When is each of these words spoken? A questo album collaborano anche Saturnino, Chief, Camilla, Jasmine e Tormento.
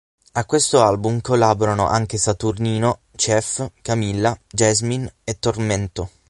A 0.33 0.45
questo 0.45 0.81
album 0.81 1.21
collaborano 1.21 1.85
anche 1.85 2.17
Saturnino, 2.17 3.01
Chief, 3.15 3.69
Camilla, 3.83 4.35
Jasmine 4.51 5.13
e 5.23 5.37
Tormento. 5.37 6.09